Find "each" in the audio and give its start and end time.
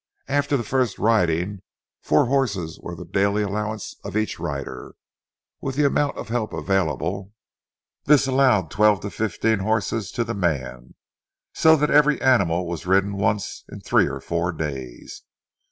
4.17-4.39